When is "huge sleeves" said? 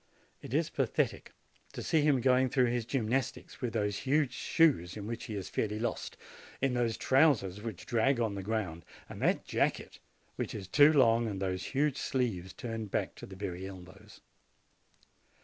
11.65-12.51